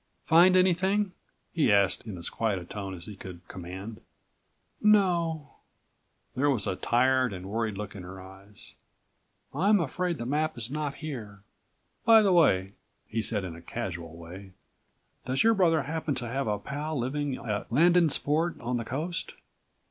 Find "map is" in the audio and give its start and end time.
10.25-10.71